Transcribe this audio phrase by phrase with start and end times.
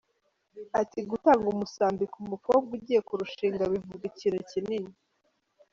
[0.55, 4.91] Agira ati “Gutanga umusambi ku mukobwa ugiye kurushinga bivuga ikintu kinini.